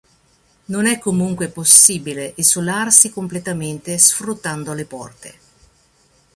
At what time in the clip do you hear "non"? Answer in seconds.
0.65-0.87